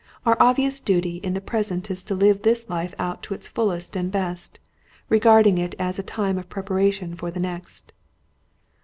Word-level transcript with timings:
Our 0.25 0.35
obvious 0.39 0.79
duty 0.79 1.17
in 1.17 1.35
the 1.35 1.39
present 1.41 1.91
is 1.91 2.03
to 2.05 2.15
live 2.15 2.41
this 2.41 2.67
life 2.71 2.95
out 2.97 3.21
to 3.21 3.35
its 3.35 3.47
fullest 3.47 3.95
and 3.95 4.11
best, 4.11 4.57
regarding 5.09 5.59
it 5.59 5.75
as 5.77 5.99
a 5.99 6.01
time 6.01 6.39
of 6.39 6.49
preparation 6.49 7.13
for 7.15 7.29
the 7.29 7.39
next." 7.39 7.93